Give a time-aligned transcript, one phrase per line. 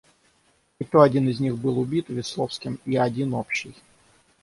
[0.79, 3.75] И то один из них был убит Весловским и один общий.